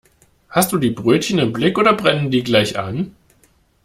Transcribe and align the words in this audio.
Hast 0.49 0.71
du 0.71 0.79
die 0.79 0.89
Brötchen 0.89 1.37
im 1.37 1.53
Blick 1.53 1.77
oder 1.77 1.93
brennen 1.93 2.31
die 2.31 2.41
gleich 2.43 2.79
an? 2.79 3.15